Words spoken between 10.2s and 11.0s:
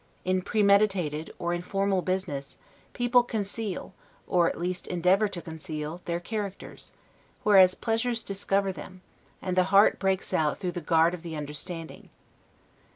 out through the